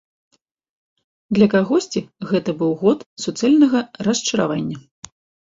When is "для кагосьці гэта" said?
1.37-2.51